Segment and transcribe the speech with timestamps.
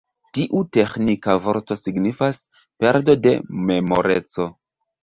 [0.35, 2.43] Tiu teĥnika vorto signifas:
[2.85, 3.39] perdo de
[3.71, 4.53] memoreco.